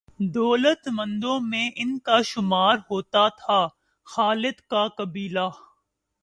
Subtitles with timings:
[0.33, 3.67] دولت مندوں میں ان کا شمار ہوتا تھا۔
[4.07, 5.47] خالد کا قبیلہ